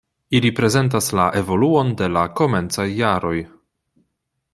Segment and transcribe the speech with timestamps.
[0.37, 3.35] Ili prezentas la evoluon de la komencaj jaroj.